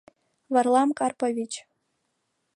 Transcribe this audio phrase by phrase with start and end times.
[0.53, 1.53] —Варлам Карпович!